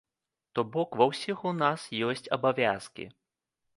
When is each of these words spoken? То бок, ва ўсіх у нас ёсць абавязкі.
То 0.57 0.63
бок, 0.75 0.95
ва 1.01 1.05
ўсіх 1.11 1.43
у 1.49 1.53
нас 1.61 1.85
ёсць 2.09 2.31
абавязкі. 2.39 3.05